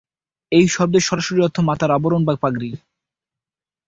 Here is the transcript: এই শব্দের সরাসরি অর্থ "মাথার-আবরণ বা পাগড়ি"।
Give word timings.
এই 0.51 0.65
শব্দের 0.67 1.03
সরাসরি 1.03 1.39
অর্থ 1.41 1.57
"মাথার-আবরণ 1.59 2.21
বা 2.25 2.33
পাগড়ি"। 2.35 2.69